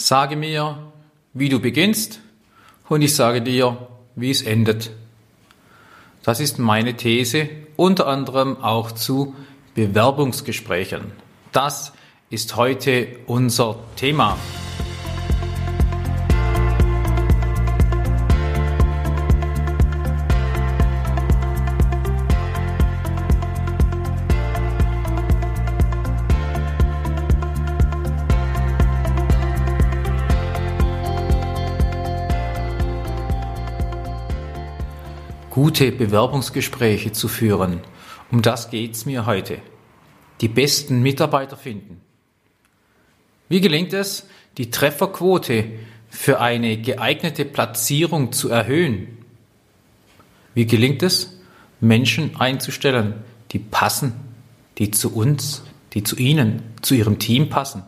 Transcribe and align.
Sage 0.00 0.34
mir, 0.34 0.78
wie 1.34 1.50
du 1.50 1.60
beginnst 1.60 2.20
und 2.88 3.02
ich 3.02 3.14
sage 3.14 3.42
dir, 3.42 3.86
wie 4.16 4.30
es 4.30 4.40
endet. 4.40 4.92
Das 6.22 6.40
ist 6.40 6.58
meine 6.58 6.96
These, 6.96 7.50
unter 7.76 8.06
anderem 8.06 8.56
auch 8.62 8.92
zu 8.92 9.36
Bewerbungsgesprächen. 9.74 11.12
Das 11.52 11.92
ist 12.30 12.56
heute 12.56 13.08
unser 13.26 13.76
Thema. 13.96 14.38
Gute 35.50 35.92
Bewerbungsgespräche 35.92 37.12
zu 37.12 37.28
führen. 37.28 37.80
Um 38.30 38.40
das 38.42 38.70
geht 38.70 38.94
es 38.94 39.04
mir 39.04 39.26
heute. 39.26 39.58
Die 40.40 40.48
besten 40.48 41.02
Mitarbeiter 41.02 41.56
finden. 41.56 42.00
Wie 43.48 43.60
gelingt 43.60 43.92
es, 43.92 44.26
die 44.56 44.70
Trefferquote 44.70 45.64
für 46.08 46.40
eine 46.40 46.80
geeignete 46.80 47.44
Platzierung 47.44 48.32
zu 48.32 48.48
erhöhen? 48.48 49.18
Wie 50.54 50.66
gelingt 50.66 51.02
es, 51.02 51.36
Menschen 51.80 52.36
einzustellen, 52.36 53.14
die 53.50 53.58
passen, 53.58 54.14
die 54.78 54.90
zu 54.90 55.14
uns, 55.14 55.62
die 55.92 56.04
zu 56.04 56.16
Ihnen, 56.16 56.62
zu 56.82 56.94
Ihrem 56.94 57.18
Team 57.18 57.48
passen? 57.48 57.82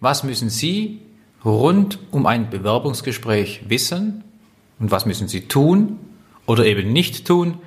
Was 0.00 0.24
müssen 0.24 0.50
Sie 0.50 1.00
rund 1.44 1.98
um 2.10 2.26
ein 2.26 2.50
Bewerbungsgespräch 2.50 3.62
wissen 3.68 4.24
und 4.78 4.90
was 4.90 5.06
müssen 5.06 5.28
Sie 5.28 5.42
tun, 5.42 5.98
oder 6.46 6.64
eben 6.66 6.92
nicht 6.92 7.26
tun, 7.26 7.58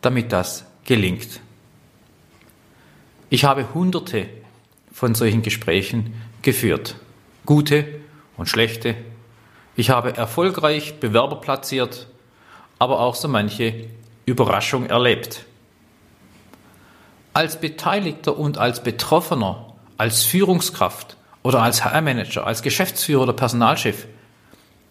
damit 0.00 0.32
das 0.32 0.66
gelingt. 0.84 1.40
Ich 3.30 3.44
habe 3.44 3.72
hunderte 3.74 4.28
von 4.92 5.14
solchen 5.14 5.42
Gesprächen 5.42 6.14
geführt, 6.42 6.96
gute 7.46 7.86
und 8.36 8.48
schlechte. 8.48 8.94
Ich 9.76 9.90
habe 9.90 10.16
erfolgreich 10.16 11.00
Bewerber 11.00 11.36
platziert, 11.40 12.06
aber 12.78 13.00
auch 13.00 13.14
so 13.14 13.28
manche 13.28 13.88
Überraschung 14.26 14.86
erlebt. 14.86 15.46
Als 17.32 17.60
Beteiligter 17.60 18.38
und 18.38 18.58
als 18.58 18.82
Betroffener, 18.82 19.74
als 19.96 20.22
Führungskraft 20.22 21.16
oder 21.42 21.62
als 21.62 21.84
HR-Manager, 21.84 22.46
als 22.46 22.62
Geschäftsführer 22.62 23.22
oder 23.22 23.32
Personalchef, 23.32 24.06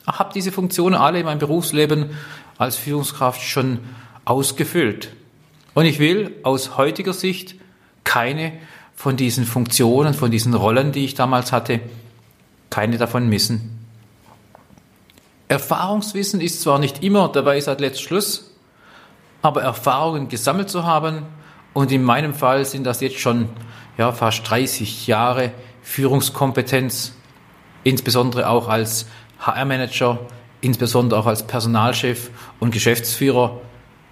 habe 0.06 0.34
diese 0.34 0.52
Funktionen 0.52 0.96
alle 0.96 1.20
in 1.20 1.26
meinem 1.26 1.40
Berufsleben 1.40 2.10
als 2.58 2.76
Führungskraft 2.76 3.42
schon 3.42 3.80
ausgefüllt. 4.26 5.14
Und 5.74 5.86
ich 5.86 6.00
will 6.00 6.36
aus 6.44 6.78
heutiger 6.78 7.14
Sicht 7.14 7.56
keine 8.04 8.54
von 8.96 9.18
diesen 9.18 9.46
Funktionen, 9.46 10.14
von 10.14 10.32
diesen 10.32 10.54
Rollen, 10.54 10.92
die 10.92 11.06
ich 11.06 11.16
damals 11.16 11.52
hatte, 11.52 11.80
keine 12.70 12.98
davon 12.98 13.28
missen. 13.28 13.86
Erfahrungswissen 15.48 16.42
ist 16.42 16.62
zwar 16.62 16.80
nicht 16.80 17.04
immer 17.04 17.30
der 17.30 17.46
Weisheit 17.46 17.82
letzt 17.82 18.02
Schluss, 18.02 18.52
aber 19.42 19.62
Erfahrungen 19.62 20.30
gesammelt 20.30 20.70
zu 20.70 20.84
haben, 20.86 21.26
und 21.74 21.92
in 21.92 22.04
meinem 22.04 22.34
Fall 22.34 22.66
sind 22.66 22.84
das 22.84 23.02
jetzt 23.02 23.20
schon 23.20 23.50
ja, 23.98 24.12
fast 24.12 24.48
30 24.50 25.08
Jahre 25.08 25.52
Führungskompetenz, 25.82 27.14
insbesondere 27.84 28.48
auch 28.48 28.68
als 28.68 29.08
HR-Manager, 29.40 30.20
insbesondere 30.64 31.20
auch 31.20 31.28
als 31.28 31.46
Personalchef 31.46 32.30
und 32.60 32.72
Geschäftsführer, 32.72 33.60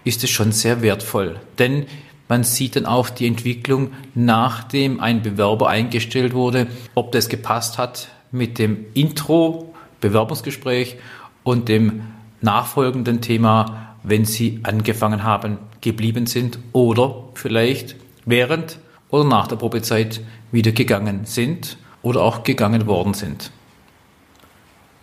ist 0.04 0.24
es 0.24 0.30
schon 0.30 0.52
sehr 0.52 0.82
wertvoll. 0.82 1.40
Denn 1.60 1.86
man 2.28 2.44
sieht 2.44 2.76
dann 2.76 2.86
auch 2.86 3.10
die 3.10 3.28
Entwicklung, 3.28 3.92
nachdem 4.16 5.00
ein 5.00 5.22
Bewerber 5.22 5.70
eingestellt 5.70 6.34
wurde, 6.34 6.68
ob 6.96 7.12
das 7.12 7.30
gepasst 7.30 7.78
hat 7.78 8.10
mit 8.32 8.60
dem 8.60 8.86
Intro, 8.94 9.74
Bewerbungsgespräch 10.02 10.98
und 11.44 11.70
dem 11.70 12.02
nachfolgenden 12.42 13.22
Thema, 13.22 13.96
wenn 14.04 14.26
Sie 14.26 14.60
angefangen 14.64 15.24
haben, 15.24 15.58
geblieben 15.82 16.26
sind 16.26 16.60
oder 16.74 17.30
vielleicht 17.34 17.96
während 18.26 18.80
oder 19.10 19.24
nach 19.24 19.48
der 19.48 19.58
Probezeit 19.58 20.22
wieder 20.52 20.72
gegangen 20.72 21.22
sind 21.26 21.78
oder 22.02 22.22
auch 22.22 22.44
gegangen 22.44 22.88
worden 22.88 23.14
sind. 23.14 23.52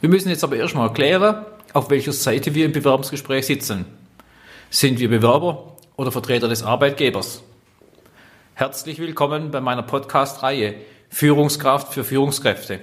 Wir 0.00 0.08
müssen 0.08 0.28
jetzt 0.28 0.44
aber 0.44 0.54
erstmal 0.54 0.92
klären, 0.92 1.44
auf 1.72 1.90
welcher 1.90 2.12
Seite 2.12 2.54
wir 2.54 2.66
im 2.66 2.72
Bewerbungsgespräch 2.72 3.46
sitzen. 3.46 3.84
Sind 4.70 5.00
wir 5.00 5.08
Bewerber 5.08 5.76
oder 5.96 6.12
Vertreter 6.12 6.46
des 6.46 6.62
Arbeitgebers? 6.62 7.42
Herzlich 8.54 9.00
willkommen 9.00 9.50
bei 9.50 9.60
meiner 9.60 9.82
Podcast-Reihe 9.82 10.74
Führungskraft 11.08 11.92
für 11.92 12.04
Führungskräfte. 12.04 12.78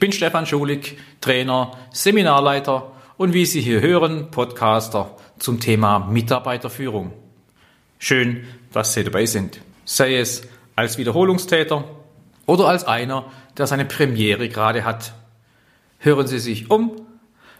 Bin 0.00 0.10
Stefan 0.10 0.44
Schulig, 0.44 0.98
Trainer, 1.20 1.70
Seminarleiter 1.92 2.90
und 3.16 3.32
wie 3.32 3.46
Sie 3.46 3.60
hier 3.60 3.80
hören, 3.80 4.32
Podcaster 4.32 5.16
zum 5.38 5.60
Thema 5.60 6.00
Mitarbeiterführung. 6.00 7.12
Schön, 8.00 8.44
dass 8.72 8.92
Sie 8.92 9.04
dabei 9.04 9.26
sind. 9.26 9.60
Sei 9.84 10.16
es 10.16 10.42
als 10.74 10.98
Wiederholungstäter 10.98 11.84
oder 12.46 12.66
als 12.66 12.82
einer, 12.82 13.26
der 13.56 13.68
seine 13.68 13.84
Premiere 13.84 14.48
gerade 14.48 14.84
hat. 14.84 15.14
Hören 16.04 16.26
Sie 16.26 16.38
sich 16.38 16.70
um, 16.70 16.92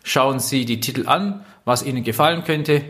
schauen 0.03 0.39
Sie 0.39 0.67
die 0.67 0.79
Titel 0.79 1.09
an, 1.09 1.47
was 1.65 1.83
Ihnen 1.83 2.05
gefallen 2.05 2.45
könnte. 2.45 2.85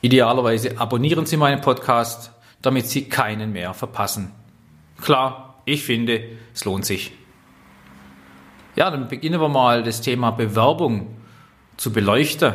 Idealerweise 0.00 0.78
abonnieren 0.78 1.26
Sie 1.26 1.36
meinen 1.36 1.60
Podcast, 1.60 2.30
damit 2.62 2.86
Sie 2.86 3.08
keinen 3.08 3.50
mehr 3.50 3.74
verpassen. 3.74 4.30
Klar, 5.02 5.60
ich 5.64 5.82
finde, 5.82 6.22
es 6.54 6.64
lohnt 6.64 6.84
sich. 6.84 7.10
Ja, 8.76 8.92
dann 8.92 9.08
beginnen 9.08 9.40
wir 9.40 9.48
mal 9.48 9.82
das 9.82 10.02
Thema 10.02 10.30
Bewerbung 10.30 11.16
zu 11.76 11.92
beleuchten. 11.92 12.54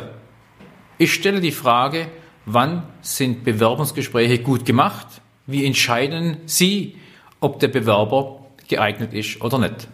Ich 0.96 1.12
stelle 1.12 1.42
die 1.42 1.52
Frage, 1.52 2.08
wann 2.46 2.84
sind 3.02 3.44
Bewerbungsgespräche 3.44 4.38
gut 4.38 4.64
gemacht? 4.64 5.06
Wie 5.46 5.66
entscheiden 5.66 6.38
Sie, 6.46 6.96
ob 7.40 7.58
der 7.60 7.68
Bewerber 7.68 8.46
geeignet 8.68 9.12
ist 9.12 9.42
oder 9.42 9.58
nicht? 9.58 9.86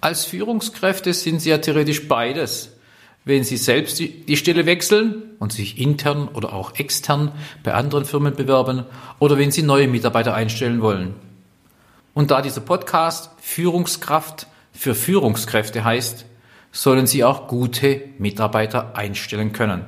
Als 0.00 0.24
Führungskräfte 0.24 1.12
sind 1.12 1.40
Sie 1.40 1.50
ja 1.50 1.58
theoretisch 1.58 2.06
beides. 2.06 2.70
Wenn 3.24 3.44
Sie 3.44 3.56
selbst 3.56 3.98
die 3.98 4.36
Stelle 4.36 4.64
wechseln 4.64 5.22
und 5.38 5.52
sich 5.52 5.78
intern 5.78 6.28
oder 6.28 6.52
auch 6.52 6.76
extern 6.76 7.32
bei 7.62 7.74
anderen 7.74 8.04
Firmen 8.04 8.34
bewerben 8.34 8.84
oder 9.18 9.38
wenn 9.38 9.50
Sie 9.50 9.62
neue 9.62 9.88
Mitarbeiter 9.88 10.34
einstellen 10.34 10.80
wollen. 10.80 11.14
Und 12.14 12.30
da 12.30 12.40
dieser 12.42 12.60
Podcast 12.60 13.30
Führungskraft 13.40 14.46
für 14.72 14.94
Führungskräfte 14.94 15.84
heißt, 15.84 16.24
sollen 16.72 17.06
Sie 17.06 17.24
auch 17.24 17.48
gute 17.48 18.02
Mitarbeiter 18.18 18.96
einstellen 18.96 19.52
können. 19.52 19.84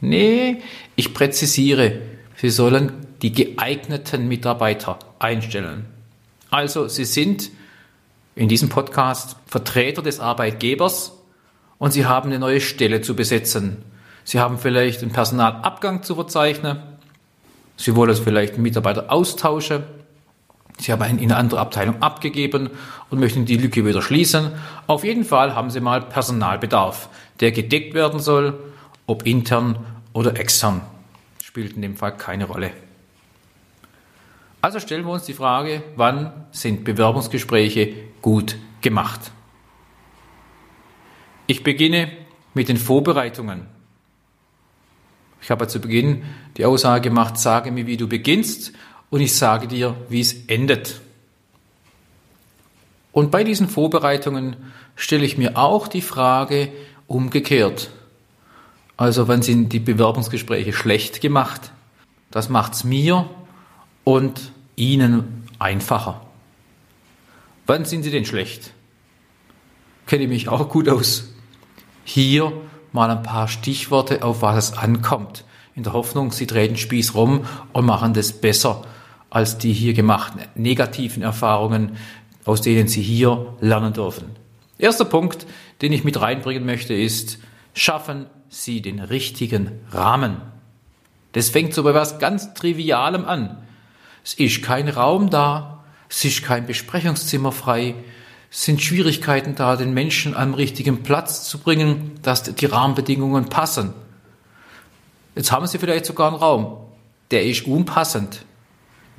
Nee, 0.00 0.62
ich 0.96 1.14
präzisiere, 1.14 2.00
Sie 2.36 2.50
sollen 2.50 2.92
die 3.22 3.32
geeigneten 3.32 4.28
Mitarbeiter 4.28 4.98
einstellen. 5.18 5.86
Also 6.50 6.88
Sie 6.88 7.04
sind 7.04 7.50
in 8.36 8.48
diesem 8.48 8.68
Podcast 8.68 9.36
Vertreter 9.46 10.02
des 10.02 10.20
Arbeitgebers 10.20 11.12
und 11.78 11.92
Sie 11.92 12.04
haben 12.04 12.28
eine 12.28 12.38
neue 12.38 12.60
Stelle 12.60 13.00
zu 13.00 13.16
besetzen. 13.16 13.82
Sie 14.24 14.38
haben 14.38 14.58
vielleicht 14.58 15.02
einen 15.02 15.12
Personalabgang 15.12 16.02
zu 16.02 16.14
verzeichnen. 16.14 16.78
Sie 17.76 17.96
wollen 17.96 18.14
vielleicht 18.14 18.54
einen 18.54 18.62
Mitarbeiter 18.62 19.10
austauschen. 19.10 19.84
Sie 20.78 20.92
haben 20.92 21.02
ihn 21.08 21.18
in 21.18 21.32
eine 21.32 21.36
andere 21.36 21.60
Abteilung 21.60 22.02
abgegeben 22.02 22.70
und 23.08 23.20
möchten 23.20 23.46
die 23.46 23.56
Lücke 23.56 23.86
wieder 23.86 24.02
schließen. 24.02 24.52
Auf 24.86 25.02
jeden 25.02 25.24
Fall 25.24 25.54
haben 25.54 25.70
Sie 25.70 25.80
mal 25.80 26.02
Personalbedarf, 26.02 27.08
der 27.40 27.52
gedeckt 27.52 27.94
werden 27.94 28.20
soll, 28.20 28.58
ob 29.06 29.24
intern 29.26 29.78
oder 30.12 30.38
extern. 30.38 30.82
Spielt 31.42 31.74
in 31.74 31.82
dem 31.82 31.96
Fall 31.96 32.14
keine 32.16 32.44
Rolle. 32.44 32.70
Also 34.60 34.80
stellen 34.80 35.06
wir 35.06 35.12
uns 35.12 35.24
die 35.24 35.32
Frage, 35.32 35.82
wann 35.94 36.32
sind 36.50 36.84
Bewerbungsgespräche 36.84 37.94
gut 38.26 38.56
gemacht? 38.80 39.30
Ich 41.46 41.62
beginne 41.62 42.10
mit 42.54 42.68
den 42.68 42.76
Vorbereitungen. 42.76 43.68
Ich 45.40 45.52
habe 45.52 45.68
zu 45.68 45.78
Beginn 45.78 46.24
die 46.56 46.64
Aussage 46.64 47.08
gemacht, 47.08 47.38
sage 47.38 47.70
mir, 47.70 47.86
wie 47.86 47.96
du 47.96 48.08
beginnst 48.08 48.72
und 49.10 49.20
ich 49.20 49.32
sage 49.36 49.68
dir, 49.68 49.94
wie 50.08 50.20
es 50.20 50.46
endet. 50.48 51.00
Und 53.12 53.30
bei 53.30 53.44
diesen 53.44 53.68
Vorbereitungen 53.68 54.56
stelle 54.96 55.24
ich 55.24 55.38
mir 55.38 55.56
auch 55.56 55.86
die 55.86 56.02
Frage 56.02 56.72
umgekehrt. 57.06 57.90
Also 58.96 59.28
wann 59.28 59.42
sind 59.42 59.72
die 59.72 59.78
Bewerbungsgespräche 59.78 60.72
schlecht 60.72 61.20
gemacht? 61.20 61.70
Das 62.32 62.48
macht 62.48 62.72
es 62.72 62.82
mir 62.82 63.30
und 64.02 64.50
ihnen 64.74 65.46
einfacher. 65.60 66.25
Wann 67.66 67.84
sind 67.84 68.02
sie 68.02 68.10
denn 68.10 68.24
schlecht? 68.24 68.72
kenne 70.06 70.24
ich 70.24 70.28
mich 70.28 70.48
auch 70.48 70.68
gut 70.68 70.88
aus. 70.88 71.28
Hier 72.04 72.52
mal 72.92 73.10
ein 73.10 73.22
paar 73.22 73.48
Stichworte, 73.48 74.22
auf 74.22 74.42
was 74.42 74.70
es 74.70 74.78
ankommt. 74.78 75.44
In 75.74 75.82
der 75.82 75.92
Hoffnung, 75.92 76.32
Sie 76.32 76.46
drehen 76.46 76.76
Spieß 76.76 77.14
rum 77.14 77.44
und 77.72 77.84
machen 77.84 78.14
das 78.14 78.32
besser 78.32 78.84
als 79.28 79.58
die 79.58 79.72
hier 79.72 79.92
gemachten 79.92 80.40
negativen 80.54 81.22
Erfahrungen, 81.22 81.96
aus 82.44 82.62
denen 82.62 82.88
Sie 82.88 83.02
hier 83.02 83.54
lernen 83.60 83.92
dürfen. 83.92 84.30
Erster 84.78 85.04
Punkt, 85.04 85.46
den 85.82 85.92
ich 85.92 86.04
mit 86.04 86.20
reinbringen 86.20 86.64
möchte, 86.64 86.94
ist, 86.94 87.38
schaffen 87.74 88.26
Sie 88.48 88.80
den 88.80 89.00
richtigen 89.00 89.72
Rahmen. 89.90 90.40
Das 91.32 91.50
fängt 91.50 91.74
so 91.74 91.82
bei 91.82 91.92
was 91.92 92.18
ganz 92.18 92.54
Trivialem 92.54 93.24
an. 93.24 93.58
Es 94.24 94.34
ist 94.34 94.62
kein 94.62 94.88
Raum 94.88 95.28
da, 95.28 95.75
es 96.08 96.24
ist 96.24 96.42
kein 96.42 96.66
Besprechungszimmer 96.66 97.52
frei, 97.52 97.94
es 98.50 98.64
sind 98.64 98.82
Schwierigkeiten 98.82 99.54
da, 99.54 99.76
den 99.76 99.92
Menschen 99.92 100.34
am 100.34 100.54
richtigen 100.54 101.02
Platz 101.02 101.48
zu 101.48 101.58
bringen, 101.58 102.12
dass 102.22 102.42
die 102.42 102.66
Rahmenbedingungen 102.66 103.46
passen. 103.46 103.92
Jetzt 105.34 105.52
haben 105.52 105.66
Sie 105.66 105.78
vielleicht 105.78 106.06
sogar 106.06 106.28
einen 106.28 106.36
Raum, 106.36 106.78
der 107.30 107.44
ist 107.44 107.66
unpassend, 107.66 108.44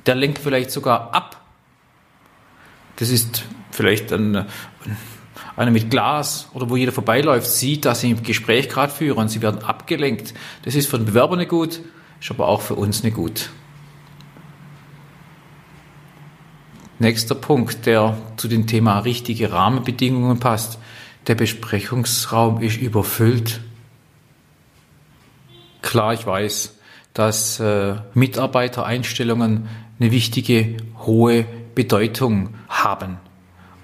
der 0.06 0.16
lenkt 0.16 0.38
vielleicht 0.38 0.70
sogar 0.70 1.14
ab. 1.14 1.40
Das 2.96 3.10
ist 3.10 3.44
vielleicht 3.70 4.12
ein, 4.12 4.46
einer 5.56 5.70
mit 5.70 5.90
Glas 5.90 6.48
oder 6.54 6.68
wo 6.68 6.76
jeder 6.76 6.90
vorbeiläuft, 6.90 7.46
sieht, 7.46 7.84
dass 7.84 8.00
Sie 8.00 8.12
ein 8.12 8.22
Gespräch 8.22 8.68
gerade 8.68 8.92
führen, 8.92 9.28
Sie 9.28 9.42
werden 9.42 9.62
abgelenkt. 9.62 10.34
Das 10.64 10.74
ist 10.74 10.88
für 10.88 10.98
den 10.98 11.06
Bewerber 11.06 11.36
nicht 11.36 11.50
gut, 11.50 11.80
ist 12.20 12.30
aber 12.30 12.48
auch 12.48 12.62
für 12.62 12.74
uns 12.74 13.04
nicht 13.04 13.14
gut. 13.14 13.50
Nächster 17.00 17.36
Punkt, 17.36 17.86
der 17.86 18.18
zu 18.36 18.48
dem 18.48 18.66
Thema 18.66 18.98
richtige 18.98 19.52
Rahmenbedingungen 19.52 20.40
passt. 20.40 20.78
Der 21.28 21.36
Besprechungsraum 21.36 22.60
ist 22.60 22.78
überfüllt. 22.78 23.60
Klar, 25.80 26.14
ich 26.14 26.26
weiß, 26.26 26.74
dass 27.14 27.60
äh, 27.60 27.94
Mitarbeitereinstellungen 28.14 29.68
eine 30.00 30.10
wichtige, 30.10 30.76
hohe 31.06 31.46
Bedeutung 31.76 32.54
haben. 32.68 33.18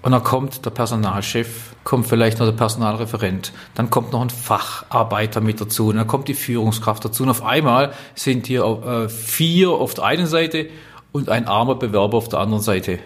Und 0.03 0.13
dann 0.13 0.23
kommt 0.23 0.67
der 0.67 0.71
Personalchef, 0.71 1.77
kommt 1.83 2.07
vielleicht 2.07 2.39
noch 2.39 2.47
der 2.47 2.53
Personalreferent, 2.53 3.53
dann 3.75 3.91
kommt 3.91 4.13
noch 4.13 4.21
ein 4.21 4.29
Facharbeiter 4.29 5.41
mit 5.41 5.61
dazu, 5.61 5.89
und 5.89 5.97
dann 5.97 6.07
kommt 6.07 6.29
die 6.29 6.35
Führungskraft 6.35 7.05
dazu. 7.05 7.23
Und 7.23 7.31
auf 7.31 7.43
einmal 7.43 7.93
sind 8.15 8.49
hier 8.49 8.65
äh, 8.65 9.09
vier 9.09 9.71
auf 9.71 9.95
der 9.95 10.05
einen 10.05 10.27
Seite 10.27 10.69
und 11.15 11.29
ein 11.29 11.47
armer 11.47 11.77
Bewerber 11.77 12.19
auf 12.19 12.29
der 12.29 12.41
anderen 12.41 12.63
Seite. 12.63 12.99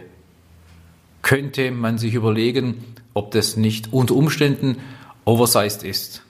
Könnte 1.20 1.70
man 1.70 1.98
sich 1.98 2.14
überlegen, 2.14 2.82
ob 3.12 3.32
das 3.32 3.58
nicht 3.58 3.92
unter 3.92 4.14
Umständen 4.14 4.78
oversized 5.26 5.82
ist. 5.82 6.22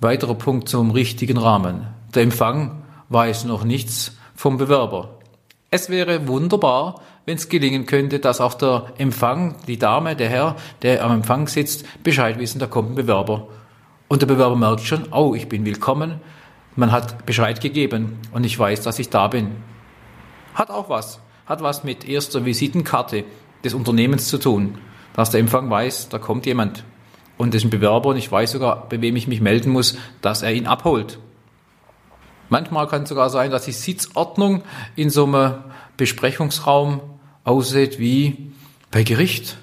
Weiterer 0.00 0.34
Punkt 0.34 0.68
zum 0.68 0.90
richtigen 0.90 1.38
Rahmen. 1.38 1.86
Der 2.16 2.24
Empfang 2.24 2.82
weiß 3.10 3.44
noch 3.44 3.62
nichts 3.62 4.16
vom 4.34 4.56
Bewerber. 4.56 5.20
Es 5.70 5.88
wäre 5.88 6.26
wunderbar, 6.26 7.00
wenn 7.24 7.36
es 7.36 7.48
gelingen 7.48 7.86
könnte, 7.86 8.18
dass 8.18 8.40
auch 8.40 8.54
der 8.54 8.92
Empfang, 8.98 9.54
die 9.68 9.78
Dame, 9.78 10.16
der 10.16 10.30
Herr, 10.30 10.56
der 10.82 11.04
am 11.04 11.12
Empfang 11.12 11.46
sitzt, 11.46 11.84
Bescheid 12.02 12.40
wissen, 12.40 12.58
da 12.58 12.66
kommt 12.66 12.90
ein 12.90 12.96
Bewerber. 12.96 13.46
Und 14.08 14.20
der 14.20 14.26
Bewerber 14.26 14.56
merkt 14.56 14.80
schon, 14.80 15.12
oh, 15.12 15.36
ich 15.36 15.48
bin 15.48 15.64
willkommen, 15.64 16.20
man 16.76 16.92
hat 16.92 17.26
Bescheid 17.26 17.60
gegeben 17.60 18.18
und 18.32 18.44
ich 18.44 18.58
weiß, 18.58 18.82
dass 18.82 18.98
ich 18.98 19.10
da 19.10 19.28
bin. 19.28 19.52
Hat 20.54 20.70
auch 20.70 20.88
was. 20.88 21.20
Hat 21.46 21.62
was 21.62 21.84
mit 21.84 22.08
erster 22.08 22.44
Visitenkarte 22.44 23.24
des 23.64 23.74
Unternehmens 23.74 24.28
zu 24.28 24.38
tun. 24.38 24.78
Dass 25.14 25.30
der 25.30 25.40
Empfang 25.40 25.68
weiß, 25.68 26.08
da 26.08 26.18
kommt 26.18 26.46
jemand. 26.46 26.84
Und 27.36 27.54
ist 27.54 27.64
ein 27.64 27.70
Bewerber 27.70 28.10
und 28.10 28.16
ich 28.16 28.30
weiß 28.30 28.52
sogar, 28.52 28.88
bei 28.88 29.00
wem 29.00 29.16
ich 29.16 29.26
mich 29.26 29.40
melden 29.40 29.70
muss, 29.70 29.98
dass 30.20 30.42
er 30.42 30.52
ihn 30.52 30.66
abholt. 30.66 31.18
Manchmal 32.48 32.86
kann 32.86 33.04
es 33.04 33.08
sogar 33.08 33.30
sein, 33.30 33.50
dass 33.50 33.64
die 33.64 33.72
Sitzordnung 33.72 34.62
in 34.94 35.10
so 35.10 35.24
einem 35.24 35.54
Besprechungsraum 35.96 37.00
aussieht 37.44 37.98
wie 37.98 38.52
bei 38.90 39.02
Gericht. 39.02 39.56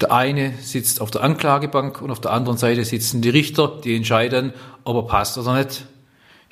Der 0.00 0.12
eine 0.12 0.54
sitzt 0.60 1.00
auf 1.00 1.10
der 1.10 1.22
Anklagebank 1.22 2.02
und 2.02 2.10
auf 2.10 2.20
der 2.20 2.32
anderen 2.32 2.58
Seite 2.58 2.84
sitzen 2.84 3.22
die 3.22 3.28
Richter, 3.28 3.80
die 3.84 3.94
entscheiden, 3.94 4.52
ob 4.84 4.96
er 4.96 5.02
passt 5.06 5.38
oder 5.38 5.56
nicht. 5.58 5.86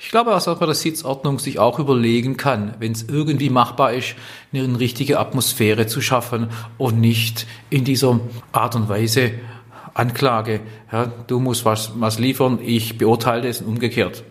Ich 0.05 0.09
glaube, 0.09 0.31
dass 0.31 0.47
man 0.47 0.59
der 0.59 0.73
Sitzordnung 0.73 1.39
sich 1.39 1.59
auch 1.59 1.79
überlegen 1.79 2.35
kann, 2.35 2.75
wenn 2.79 2.91
es 2.91 3.03
irgendwie 3.03 3.49
machbar 3.49 3.93
ist, 3.93 4.15
eine 4.51 4.77
richtige 4.77 5.17
Atmosphäre 5.17 5.87
zu 5.87 6.01
schaffen 6.01 6.49
und 6.77 6.99
nicht 6.99 7.47
in 7.69 7.85
dieser 7.85 8.19
Art 8.51 8.75
und 8.75 8.89
Weise 8.89 9.31
Anklage. 9.93 10.59
Ja, 10.91 11.05
du 11.05 11.39
musst 11.39 11.63
was, 11.63 11.93
was 11.95 12.19
liefern, 12.19 12.59
ich 12.61 12.97
beurteile 12.97 13.47
es 13.47 13.61
und 13.61 13.67
umgekehrt. 13.67 14.25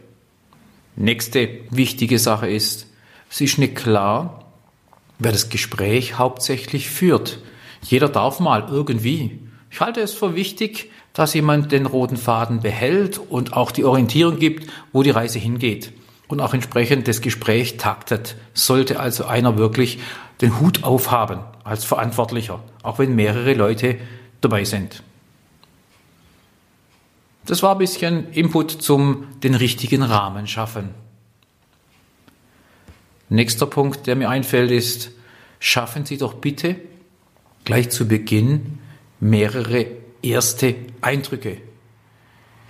Nächste 0.94 1.48
wichtige 1.70 2.18
Sache 2.18 2.50
ist, 2.50 2.86
es 3.30 3.40
ist 3.40 3.56
nicht 3.58 3.74
klar, 3.74 4.44
wer 5.18 5.32
das 5.32 5.48
Gespräch 5.48 6.18
hauptsächlich 6.18 6.90
führt. 6.90 7.38
Jeder 7.82 8.10
darf 8.10 8.40
mal 8.40 8.66
irgendwie. 8.70 9.40
Ich 9.70 9.80
halte 9.80 10.02
es 10.02 10.12
für 10.12 10.36
wichtig, 10.36 10.90
dass 11.12 11.34
jemand 11.34 11.72
den 11.72 11.86
roten 11.86 12.16
Faden 12.16 12.60
behält 12.60 13.18
und 13.18 13.54
auch 13.54 13.70
die 13.70 13.84
Orientierung 13.84 14.38
gibt, 14.38 14.70
wo 14.92 15.02
die 15.02 15.10
Reise 15.10 15.38
hingeht 15.38 15.92
und 16.28 16.40
auch 16.40 16.54
entsprechend 16.54 17.08
das 17.08 17.20
Gespräch 17.20 17.76
taktet. 17.76 18.36
Sollte 18.54 18.98
also 18.98 19.26
einer 19.26 19.58
wirklich 19.58 19.98
den 20.40 20.60
Hut 20.60 20.84
aufhaben 20.84 21.40
als 21.64 21.84
Verantwortlicher, 21.84 22.62
auch 22.82 22.98
wenn 22.98 23.14
mehrere 23.14 23.54
Leute 23.54 23.98
dabei 24.40 24.64
sind. 24.64 25.02
Das 27.44 27.62
war 27.62 27.72
ein 27.72 27.78
bisschen 27.78 28.32
Input 28.32 28.70
zum 28.70 29.26
den 29.42 29.54
richtigen 29.54 30.02
Rahmen 30.02 30.46
schaffen. 30.46 30.90
Nächster 33.28 33.66
Punkt, 33.66 34.06
der 34.06 34.16
mir 34.16 34.28
einfällt, 34.28 34.70
ist, 34.70 35.10
schaffen 35.58 36.04
Sie 36.04 36.18
doch 36.18 36.34
bitte 36.34 36.76
gleich 37.64 37.90
zu 37.90 38.06
Beginn 38.06 38.78
mehrere 39.20 40.01
erste 40.22 40.74
Eindrücke. 41.00 41.58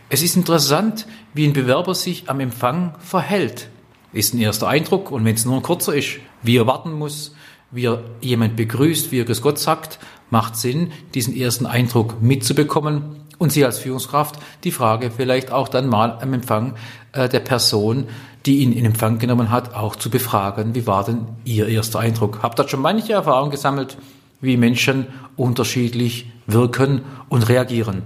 Es 0.09 0.23
ist 0.23 0.37
interessant, 0.37 1.07
wie 1.33 1.47
ein 1.47 1.53
Bewerber 1.53 1.95
sich 1.95 2.29
am 2.29 2.41
Empfang 2.41 2.95
verhält. 2.99 3.69
Ist 4.13 4.35
ein 4.35 4.41
erster 4.41 4.69
Eindruck 4.69 5.11
und 5.11 5.25
wenn 5.25 5.35
es 5.35 5.45
nur 5.45 5.57
ein 5.57 5.63
kurzer 5.63 5.95
ist, 5.95 6.19
wie 6.43 6.59
er 6.59 6.67
warten 6.67 6.93
muss, 6.93 7.35
wie 7.71 7.87
er 7.87 8.03
jemand 8.21 8.57
begrüßt, 8.57 9.11
wie 9.11 9.21
er 9.21 9.25
Grüß 9.25 9.41
Gott 9.41 9.59
sagt, 9.59 9.99
macht 10.29 10.57
Sinn, 10.57 10.93
diesen 11.15 11.35
ersten 11.35 11.67
Eindruck 11.67 12.21
mitzubekommen 12.21 13.23
und 13.39 13.53
Sie 13.53 13.65
als 13.65 13.79
Führungskraft 13.79 14.37
die 14.65 14.71
Frage 14.71 15.11
vielleicht 15.11 15.51
auch 15.51 15.69
dann 15.69 15.89
mal 15.89 16.19
am 16.21 16.35
Empfang 16.35 16.75
äh, 17.13 17.29
der 17.29 17.41
Person, 17.41 18.07
die 18.47 18.59
ihn 18.59 18.73
in 18.73 18.85
Empfang 18.85 19.19
genommen 19.19 19.51
hat, 19.51 19.75
auch 19.75 19.97
zu 19.97 20.11
befragen. 20.11 20.75
Wie 20.75 20.87
war 20.87 21.05
denn 21.05 21.27
Ihr 21.45 21.69
erster 21.69 22.01
Eindruck? 22.01 22.41
Habt 22.43 22.59
ihr 22.59 22.69
schon 22.69 22.81
manche 22.81 23.15
Erfahrung 23.15 23.51
gesammelt, 23.51 23.97
wie 24.41 24.57
Menschen 24.57 25.07
unterschiedlich 25.37 26.32
wirken 26.47 27.03
und 27.29 27.49
reagieren. 27.49 28.03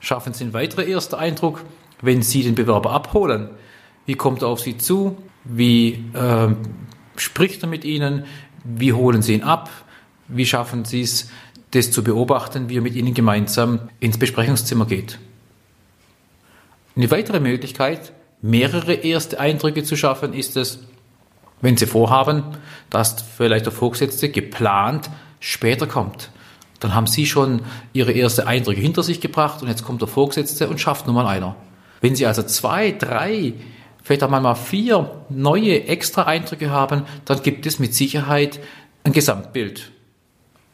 Schaffen 0.00 0.34
Sie 0.34 0.44
einen 0.44 0.52
weiteren 0.52 0.88
ersten 0.88 1.14
Eindruck, 1.16 1.64
wenn 2.00 2.22
Sie 2.22 2.42
den 2.42 2.54
Bewerber 2.54 2.92
abholen. 2.92 3.50
Wie 4.04 4.14
kommt 4.14 4.42
er 4.42 4.48
auf 4.48 4.60
Sie 4.60 4.76
zu? 4.76 5.16
Wie 5.44 6.04
äh, 6.12 6.48
spricht 7.16 7.62
er 7.62 7.68
mit 7.68 7.84
Ihnen? 7.84 8.24
Wie 8.64 8.92
holen 8.92 9.22
Sie 9.22 9.34
ihn 9.34 9.42
ab? 9.42 9.70
Wie 10.28 10.46
schaffen 10.46 10.84
Sie 10.84 11.02
es, 11.02 11.30
das 11.72 11.90
zu 11.90 12.02
beobachten, 12.02 12.68
wie 12.68 12.78
er 12.78 12.82
mit 12.82 12.94
Ihnen 12.94 13.14
gemeinsam 13.14 13.80
ins 14.00 14.18
Besprechungszimmer 14.18 14.86
geht? 14.86 15.18
Eine 16.96 17.10
weitere 17.10 17.40
Möglichkeit, 17.40 18.12
mehrere 18.42 18.94
erste 18.94 19.38
Eindrücke 19.38 19.82
zu 19.82 19.96
schaffen, 19.96 20.32
ist 20.32 20.56
es, 20.56 20.80
wenn 21.60 21.76
Sie 21.76 21.86
vorhaben, 21.86 22.42
dass 22.90 23.22
vielleicht 23.22 23.66
der 23.66 23.72
Vorgesetzte 23.72 24.30
geplant 24.30 25.10
später 25.40 25.86
kommt, 25.86 26.30
dann 26.80 26.94
haben 26.94 27.06
Sie 27.06 27.26
schon 27.26 27.62
Ihre 27.92 28.12
erste 28.12 28.46
Eindrücke 28.46 28.80
hinter 28.80 29.02
sich 29.02 29.20
gebracht 29.20 29.62
und 29.62 29.68
jetzt 29.68 29.84
kommt 29.84 30.00
der 30.00 30.08
Vorgesetzte 30.08 30.68
und 30.68 30.80
schafft 30.80 31.06
nur 31.06 31.14
mal 31.14 31.26
einer. 31.26 31.56
Wenn 32.00 32.14
Sie 32.14 32.26
also 32.26 32.42
zwei, 32.42 32.92
drei, 32.92 33.54
vielleicht 34.02 34.22
auch 34.22 34.30
mal 34.30 34.54
vier 34.54 35.10
neue 35.28 35.88
extra 35.88 36.24
Eindrücke 36.24 36.70
haben, 36.70 37.02
dann 37.24 37.42
gibt 37.42 37.66
es 37.66 37.78
mit 37.78 37.94
Sicherheit 37.94 38.60
ein 39.04 39.12
Gesamtbild. 39.12 39.90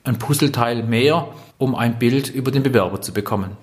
Ein 0.04 0.18
Puzzleteil 0.18 0.82
mehr, 0.82 1.28
um 1.58 1.74
ein 1.74 1.98
Bild 1.98 2.28
über 2.28 2.50
den 2.50 2.64
Bewerber 2.64 3.00
zu 3.00 3.12
bekommen. 3.12 3.56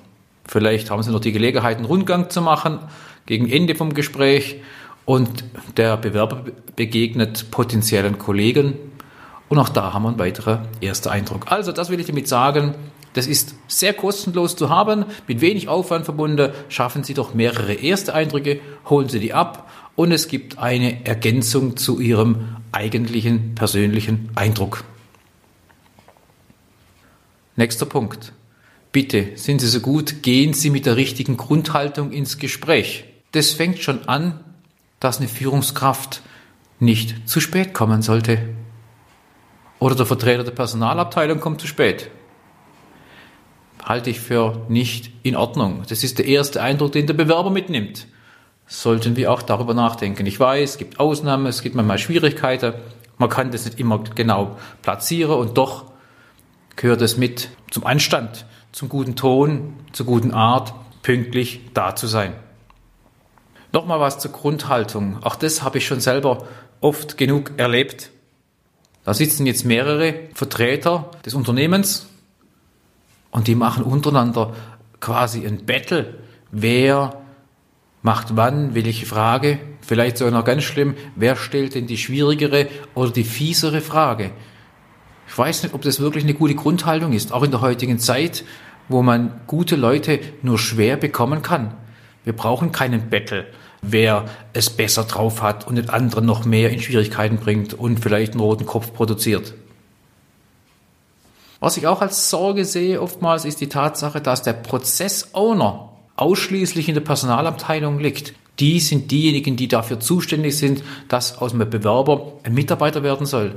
Vielleicht 0.46 0.90
haben 0.90 1.04
Sie 1.04 1.12
noch 1.12 1.20
die 1.20 1.34
Gelegenheit, 1.34 1.78
einen 1.78 1.86
Rundgang 1.86 2.30
zu 2.30 2.42
machen 2.42 2.80
gegen 3.26 3.50
Ende 3.50 3.76
vom 3.76 3.94
Gespräch 3.94 4.62
und 5.06 5.44
der 5.76 5.98
Bewerber 5.98 6.46
begegnet 6.76 7.52
potenziellen 7.52 8.18
Kollegen 8.18 8.89
und 9.50 9.58
auch 9.58 9.70
da 9.70 9.94
haben 9.94 10.04
wir 10.04 10.10
einen 10.10 10.20
weiteren 10.20 10.68
ersten 10.80 11.10
Eindruck. 11.10 11.52
Also 11.52 11.72
das 11.72 11.90
will 11.90 12.00
ich 12.00 12.08
damit 12.08 12.28
sagen. 12.28 12.76
Das 13.14 13.26
ist 13.26 13.56
sehr 13.68 13.94
kostenlos 13.94 14.56
zu 14.56 14.70
haben, 14.70 15.06
mit 15.28 15.42
wenig 15.42 15.68
Aufwand 15.68 16.06
verbunden. 16.06 16.52
Schaffen 16.70 17.04
Sie 17.04 17.16
doch 17.16 17.34
mehrere 17.34 17.74
erste 17.74 18.14
Eindrücke, 18.14 18.62
holen 18.88 19.10
Sie 19.10 19.20
die 19.20 19.34
ab 19.34 19.70
und 19.96 20.12
es 20.12 20.28
gibt 20.28 20.60
eine 20.60 21.06
Ergänzung 21.06 21.76
zu 21.76 22.00
Ihrem 22.00 22.56
eigentlichen 22.72 23.56
persönlichen 23.56 24.30
Eindruck. 24.36 24.84
Nächster 27.56 27.88
Punkt. 27.88 28.32
Bitte, 28.92 29.32
sind 29.36 29.60
Sie 29.60 29.68
so 29.68 29.82
gut, 29.82 30.22
gehen 30.24 30.54
Sie 30.54 30.70
mit 30.70 30.86
der 30.86 30.96
richtigen 30.96 31.36
Grundhaltung 31.36 32.12
ins 32.12 32.38
Gespräch. 32.38 33.06
Das 33.32 33.52
fängt 33.52 33.80
schon 33.80 34.08
an, 34.08 34.40
dass 35.00 35.18
eine 35.18 35.28
Führungskraft 35.28 36.22
nicht 36.80 37.28
zu 37.28 37.40
spät 37.40 37.74
kommen 37.74 38.02
sollte. 38.02 38.40
Oder 39.80 39.96
der 39.96 40.06
Vertreter 40.06 40.44
der 40.44 40.52
Personalabteilung 40.52 41.40
kommt 41.40 41.62
zu 41.62 41.68
spät. 41.68 42.10
Halte 43.84 44.10
ich 44.10 44.20
für 44.20 44.66
nicht 44.68 45.12
in 45.24 45.36
Ordnung. 45.36 45.84
Das 45.88 46.04
ist 46.04 46.20
der 46.20 46.26
erste 46.26 46.62
Eindruck, 46.62 46.92
den 46.92 47.08
der 47.08 47.14
Bewerber 47.14 47.50
mitnimmt. 47.50 48.08
Sollten 48.68 49.16
wir 49.16 49.32
auch 49.32 49.42
darüber 49.42 49.74
nachdenken. 49.74 50.26
Ich 50.26 50.40
weiß, 50.40 50.72
es 50.72 50.78
gibt 50.78 51.00
Ausnahmen, 51.00 51.48
es 51.48 51.62
gibt 51.62 51.76
manchmal 51.76 51.98
Schwierigkeiten. 51.98 52.74
Man 53.18 53.30
kann 53.30 53.52
das 53.52 53.66
nicht 53.66 53.80
immer 53.80 54.04
genau 54.16 54.58
platzieren 54.82 55.40
und 55.40 55.58
doch 55.58 55.86
gehört 56.76 57.02
es 57.02 57.18
mit 57.18 57.50
zum 57.72 57.86
Anstand, 57.86 58.46
zum 58.72 58.90
guten 58.90 59.16
Ton, 59.16 59.74
zur 59.92 60.06
guten 60.06 60.34
Art, 60.34 60.74
pünktlich 61.02 61.62
da 61.74 61.96
zu 61.96 62.08
sein. 62.08 62.34
Nochmal 63.72 64.00
was 64.00 64.20
zur 64.20 64.32
Grundhaltung. 64.32 65.18
Auch 65.22 65.36
das 65.36 65.64
habe 65.64 65.78
ich 65.78 65.88
schon 65.88 66.00
selber 66.00 66.48
oft 66.82 67.18
genug 67.18 67.52
erlebt. 67.58 68.12
Da 69.10 69.16
sitzen 69.16 69.48
jetzt 69.48 69.66
mehrere 69.66 70.14
Vertreter 70.36 71.10
des 71.26 71.34
Unternehmens 71.34 72.06
und 73.32 73.48
die 73.48 73.56
machen 73.56 73.84
untereinander 73.84 74.54
quasi 75.00 75.48
ein 75.48 75.66
Battle. 75.66 76.20
Wer 76.52 77.20
macht 78.04 78.38
wann 78.38 78.76
welche 78.76 79.08
Frage? 79.08 79.58
Vielleicht 79.82 80.20
sogar 80.20 80.32
noch 80.32 80.46
ganz 80.46 80.62
schlimm, 80.62 80.94
wer 81.16 81.36
stellt 81.36 81.74
denn 81.74 81.88
die 81.88 81.98
schwierigere 81.98 82.68
oder 82.94 83.10
die 83.10 83.24
fiesere 83.24 83.82
Frage? 83.82 84.30
Ich 85.28 85.36
weiß 85.36 85.64
nicht, 85.64 85.74
ob 85.74 85.82
das 85.82 86.00
wirklich 86.00 86.24
eine 86.24 86.36
gute 86.36 86.54
Grundhaltung 86.54 87.12
ist, 87.12 87.34
auch 87.34 87.42
in 87.42 87.50
der 87.50 87.62
heutigen 87.62 87.98
Zeit, 87.98 88.44
wo 88.90 89.02
man 89.02 89.42
gute 89.48 89.76
Leute 89.76 90.20
nur 90.44 90.60
schwer 90.60 90.98
bekommen 90.98 91.42
kann. 91.42 91.74
Wir 92.26 92.34
brauchen 92.34 92.72
keinen 92.72 93.10
Battle, 93.10 93.48
wer 93.82 94.26
es 94.54 94.70
besser 94.70 95.04
drauf 95.04 95.42
hat 95.42 95.68
und 95.68 95.76
den 95.76 95.90
anderen 95.90 96.26
noch 96.26 96.46
mehr 96.46 96.70
in 96.72 96.82
Schwierigkeiten 96.82 97.38
bringt 97.38 97.74
und 97.74 98.00
vielleicht 98.00 98.34
einen 98.34 98.42
roten 98.42 98.66
Kopf 98.66 98.94
produziert. 98.94 99.54
Was 101.60 101.78
ich 101.78 101.88
auch 101.88 102.02
als 102.02 102.30
Sorge 102.30 102.64
sehe 102.64 103.02
oftmals 103.02 103.46
ist 103.46 103.60
die 103.60 103.68
Tatsache, 103.68 104.22
dass 104.22 104.44
der 104.44 104.54
Prozessowner 104.54 105.90
ausschließlich 106.16 106.88
in 106.88 106.96
der 106.96 107.02
Personalabteilung 107.02 108.00
liegt. 108.00 108.34
Die 108.60 108.80
sind 108.80 109.12
diejenigen, 109.12 109.56
die 109.56 109.68
dafür 109.68 110.00
zuständig 110.00 110.58
sind, 110.58 110.84
dass 111.08 111.38
aus 111.38 111.54
einem 111.54 111.70
Bewerber 111.70 112.34
ein 112.44 112.54
Mitarbeiter 112.54 113.04
werden 113.04 113.26
soll. 113.26 113.56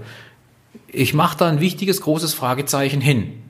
Ich 0.87 1.15
mache 1.15 1.39
da 1.39 1.49
ein 1.49 1.61
wichtiges, 1.61 2.01
großes 2.01 2.35
Fragezeichen 2.35 3.01
hin. 3.01 3.42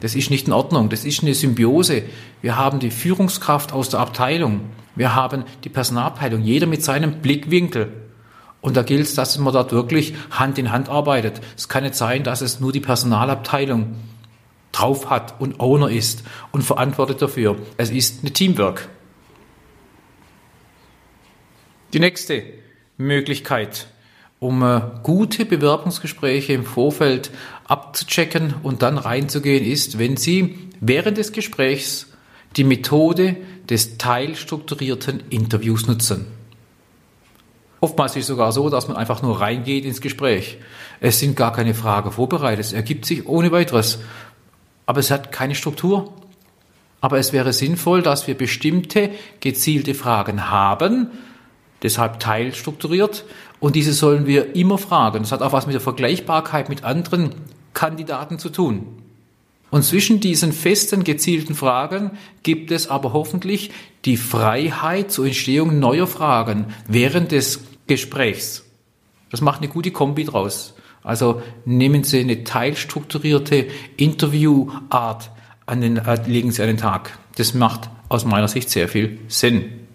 Das 0.00 0.14
ist 0.14 0.30
nicht 0.30 0.46
in 0.46 0.52
Ordnung. 0.52 0.88
Das 0.88 1.04
ist 1.04 1.22
eine 1.22 1.34
Symbiose. 1.34 2.02
Wir 2.42 2.56
haben 2.56 2.78
die 2.78 2.90
Führungskraft 2.90 3.72
aus 3.72 3.88
der 3.88 4.00
Abteilung. 4.00 4.60
Wir 4.94 5.14
haben 5.14 5.44
die 5.64 5.68
Personalabteilung. 5.68 6.42
Jeder 6.42 6.66
mit 6.66 6.82
seinem 6.82 7.20
Blickwinkel. 7.22 7.92
Und 8.60 8.76
da 8.76 8.82
gilt 8.82 9.06
es, 9.06 9.14
dass 9.14 9.38
man 9.38 9.52
dort 9.52 9.72
wirklich 9.72 10.14
Hand 10.30 10.58
in 10.58 10.72
Hand 10.72 10.88
arbeitet. 10.88 11.40
Es 11.56 11.68
kann 11.68 11.84
nicht 11.84 11.94
sein, 11.94 12.24
dass 12.24 12.40
es 12.40 12.60
nur 12.60 12.72
die 12.72 12.80
Personalabteilung 12.80 13.96
drauf 14.72 15.08
hat 15.08 15.40
und 15.40 15.60
Owner 15.60 15.88
ist 15.88 16.24
und 16.52 16.62
verantwortet 16.62 17.22
dafür. 17.22 17.56
Es 17.76 17.90
ist 17.90 18.22
eine 18.22 18.32
Teamwork. 18.32 18.88
Die 21.92 22.00
nächste 22.00 22.42
Möglichkeit 22.98 23.86
um 24.38 24.62
äh, 24.62 24.82
gute 25.02 25.46
Bewerbungsgespräche 25.46 26.52
im 26.52 26.64
Vorfeld 26.64 27.30
abzuchecken 27.68 28.54
und 28.62 28.82
dann 28.82 28.98
reinzugehen, 28.98 29.64
ist, 29.64 29.98
wenn 29.98 30.16
Sie 30.16 30.58
während 30.80 31.18
des 31.18 31.32
Gesprächs 31.32 32.08
die 32.56 32.64
Methode 32.64 33.36
des 33.68 33.98
teilstrukturierten 33.98 35.24
Interviews 35.30 35.86
nutzen. 35.86 36.26
Oftmals 37.80 38.16
ist 38.16 38.22
es 38.22 38.26
sogar 38.28 38.52
so, 38.52 38.70
dass 38.70 38.88
man 38.88 38.96
einfach 38.96 39.22
nur 39.22 39.40
reingeht 39.40 39.84
ins 39.84 40.00
Gespräch. 40.00 40.58
Es 41.00 41.20
sind 41.20 41.36
gar 41.36 41.52
keine 41.52 41.74
Fragen 41.74 42.10
vorbereitet. 42.10 42.64
Es 42.64 42.72
ergibt 42.72 43.04
sich 43.04 43.26
ohne 43.26 43.52
weiteres. 43.52 43.98
Aber 44.86 45.00
es 45.00 45.10
hat 45.10 45.30
keine 45.30 45.54
Struktur. 45.54 46.12
Aber 47.00 47.18
es 47.18 47.32
wäre 47.32 47.52
sinnvoll, 47.52 48.02
dass 48.02 48.26
wir 48.26 48.36
bestimmte 48.36 49.10
gezielte 49.40 49.94
Fragen 49.94 50.50
haben, 50.50 51.10
deshalb 51.82 52.20
teilstrukturiert, 52.20 53.24
und 53.60 53.76
diese 53.76 53.92
sollen 53.92 54.26
wir 54.26 54.54
immer 54.54 54.78
fragen. 54.78 55.20
Das 55.20 55.32
hat 55.32 55.42
auch 55.42 55.52
was 55.52 55.66
mit 55.66 55.74
der 55.74 55.80
Vergleichbarkeit 55.80 56.68
mit 56.68 56.84
anderen 56.84 57.34
Kandidaten 57.76 58.38
zu 58.38 58.50
tun. 58.50 59.02
Und 59.70 59.84
zwischen 59.84 60.18
diesen 60.20 60.52
festen, 60.52 61.04
gezielten 61.04 61.54
Fragen 61.54 62.12
gibt 62.42 62.70
es 62.70 62.88
aber 62.88 63.12
hoffentlich 63.12 63.70
die 64.04 64.16
Freiheit 64.16 65.12
zur 65.12 65.26
Entstehung 65.26 65.78
neuer 65.78 66.06
Fragen 66.08 66.66
während 66.88 67.30
des 67.30 67.60
Gesprächs. 67.86 68.64
Das 69.30 69.40
macht 69.40 69.60
eine 69.60 69.68
gute 69.68 69.90
Kombi 69.90 70.24
draus. 70.24 70.74
Also 71.02 71.42
nehmen 71.64 72.02
Sie 72.02 72.20
eine 72.20 72.42
teilstrukturierte 72.42 73.68
Interviewart 73.96 75.30
an 75.66 75.80
den, 75.80 75.98
äh, 75.98 76.20
legen 76.26 76.50
Sie 76.50 76.66
den 76.66 76.78
Tag. 76.78 77.18
Das 77.36 77.54
macht 77.54 77.90
aus 78.08 78.24
meiner 78.24 78.48
Sicht 78.48 78.70
sehr 78.70 78.88
viel 78.88 79.18
Sinn. 79.28 79.86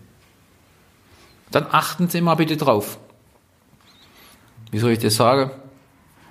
Dann 1.50 1.66
achten 1.70 2.08
Sie 2.08 2.22
mal 2.22 2.36
bitte 2.36 2.56
drauf 2.56 2.98
wie 4.72 4.80
soll 4.80 4.92
ich 4.92 5.00
das 5.00 5.16
sagen? 5.16 5.52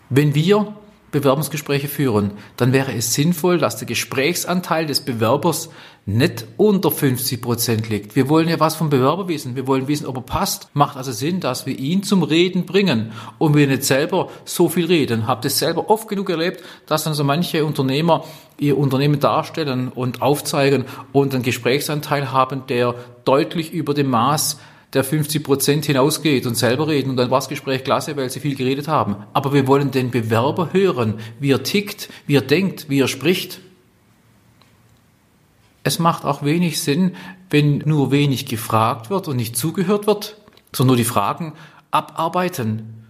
Wenn 0.08 0.34
wir 0.34 0.74
Bewerbungsgespräche 1.12 1.88
führen, 1.88 2.32
dann 2.56 2.72
wäre 2.72 2.92
es 2.92 3.14
sinnvoll, 3.14 3.58
dass 3.58 3.76
der 3.76 3.86
Gesprächsanteil 3.86 4.86
des 4.86 5.00
Bewerbers 5.00 5.70
nicht 6.06 6.46
unter 6.56 6.90
50 6.90 7.42
Prozent 7.42 7.88
liegt. 7.88 8.16
Wir 8.16 8.28
wollen 8.28 8.48
ja 8.48 8.58
was 8.58 8.74
vom 8.74 8.90
Bewerber 8.90 9.28
wissen. 9.28 9.54
Wir 9.54 9.66
wollen 9.66 9.86
wissen, 9.86 10.06
ob 10.06 10.16
er 10.16 10.22
passt. 10.22 10.68
Macht 10.72 10.96
also 10.96 11.12
Sinn, 11.12 11.40
dass 11.40 11.66
wir 11.66 11.78
ihn 11.78 12.02
zum 12.02 12.22
Reden 12.22 12.64
bringen 12.64 13.12
und 13.38 13.54
wir 13.54 13.66
nicht 13.66 13.84
selber 13.84 14.28
so 14.44 14.68
viel 14.68 14.86
reden. 14.86 15.26
Habt 15.26 15.44
es 15.44 15.58
selber 15.58 15.90
oft 15.90 16.08
genug 16.08 16.30
erlebt, 16.30 16.62
dass 16.86 17.04
dann 17.04 17.14
so 17.14 17.22
manche 17.22 17.64
Unternehmer 17.64 18.24
ihr 18.58 18.78
Unternehmen 18.78 19.20
darstellen 19.20 19.88
und 19.88 20.22
aufzeigen 20.22 20.84
und 21.12 21.34
einen 21.34 21.42
Gesprächsanteil 21.42 22.32
haben, 22.32 22.66
der 22.68 22.94
deutlich 23.24 23.72
über 23.72 23.94
dem 23.94 24.10
Maß 24.10 24.58
der 24.92 25.04
50 25.04 25.44
Prozent 25.44 25.86
hinausgeht 25.86 26.46
und 26.46 26.56
selber 26.56 26.88
reden 26.88 27.10
und 27.10 27.16
dann 27.16 27.30
war 27.30 27.38
das 27.38 27.48
Gespräch 27.48 27.84
klasse, 27.84 28.16
weil 28.16 28.28
sie 28.30 28.40
viel 28.40 28.56
geredet 28.56 28.88
haben. 28.88 29.16
Aber 29.32 29.52
wir 29.52 29.66
wollen 29.66 29.90
den 29.90 30.10
Bewerber 30.10 30.72
hören, 30.72 31.20
wie 31.38 31.52
er 31.52 31.62
tickt, 31.62 32.08
wie 32.26 32.36
er 32.36 32.42
denkt, 32.42 32.88
wie 32.88 33.00
er 33.00 33.08
spricht. 33.08 33.60
Es 35.84 35.98
macht 35.98 36.24
auch 36.24 36.42
wenig 36.42 36.82
Sinn, 36.82 37.14
wenn 37.50 37.78
nur 37.78 38.10
wenig 38.10 38.46
gefragt 38.46 39.10
wird 39.10 39.28
und 39.28 39.36
nicht 39.36 39.56
zugehört 39.56 40.06
wird, 40.06 40.36
sondern 40.72 40.96
nur 40.96 40.96
die 40.96 41.04
Fragen 41.04 41.54
abarbeiten. 41.90 43.06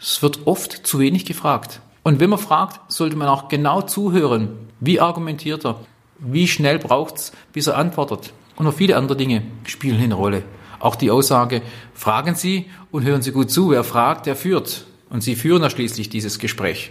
Es 0.00 0.22
wird 0.22 0.46
oft 0.46 0.86
zu 0.86 0.98
wenig 0.98 1.24
gefragt. 1.24 1.80
Und 2.02 2.20
wenn 2.20 2.30
man 2.30 2.38
fragt, 2.38 2.92
sollte 2.92 3.16
man 3.16 3.28
auch 3.28 3.48
genau 3.48 3.82
zuhören. 3.82 4.50
Wie 4.78 5.00
argumentiert 5.00 5.64
er? 5.64 5.80
Wie 6.18 6.46
schnell 6.46 6.78
braucht's, 6.78 7.32
bis 7.52 7.66
er 7.66 7.76
antwortet? 7.76 8.32
Und 8.56 8.64
noch 8.64 8.74
viele 8.74 8.96
andere 8.96 9.16
Dinge 9.16 9.42
spielen 9.64 10.00
eine 10.02 10.14
Rolle. 10.14 10.42
Auch 10.78 10.96
die 10.96 11.10
Aussage, 11.10 11.62
fragen 11.94 12.34
Sie 12.34 12.70
und 12.90 13.04
hören 13.04 13.22
Sie 13.22 13.32
gut 13.32 13.50
zu. 13.50 13.70
Wer 13.70 13.84
fragt, 13.84 14.26
der 14.26 14.36
führt. 14.36 14.86
Und 15.10 15.22
Sie 15.22 15.36
führen 15.36 15.62
ja 15.62 15.70
schließlich 15.70 16.08
dieses 16.08 16.38
Gespräch. 16.38 16.90